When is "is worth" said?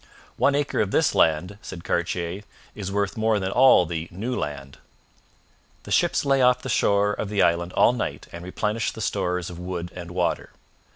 2.73-3.17